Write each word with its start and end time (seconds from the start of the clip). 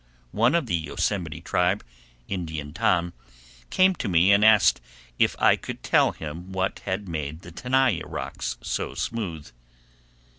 One 0.31 0.55
of 0.55 0.65
the 0.65 0.75
Yosemite 0.75 1.41
tribe, 1.41 1.83
Indian 2.27 2.73
Tom, 2.73 3.13
came 3.69 3.93
to 3.97 4.09
me 4.09 4.31
and 4.33 4.43
asked 4.43 4.81
if 5.19 5.39
I 5.39 5.55
could 5.55 5.83
tell 5.83 6.13
him 6.13 6.51
what 6.51 6.79
had 6.85 7.07
made 7.07 7.41
the 7.41 7.51
Tenaya 7.51 8.07
rocks 8.07 8.57
so 8.63 8.95
smooth. 8.95 9.51